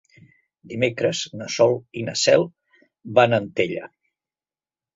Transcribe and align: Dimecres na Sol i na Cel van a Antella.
Dimecres 0.71 1.21
na 1.41 1.49
Sol 1.57 1.77
i 2.01 2.07
na 2.09 2.17
Cel 2.23 2.47
van 3.21 3.35
a 3.39 3.43
Antella. 3.45 3.95